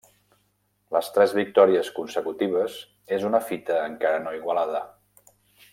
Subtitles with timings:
[0.95, 2.79] Les tres victòries consecutives
[3.19, 4.83] és una fita encara no igualada.